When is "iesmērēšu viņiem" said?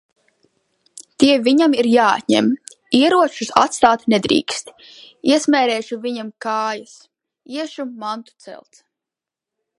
5.35-6.33